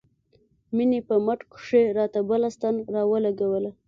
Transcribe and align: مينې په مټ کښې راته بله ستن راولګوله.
مينې 0.75 0.99
په 1.07 1.15
مټ 1.25 1.39
کښې 1.53 1.81
راته 1.97 2.19
بله 2.29 2.47
ستن 2.55 2.75
راولګوله. 2.93 3.71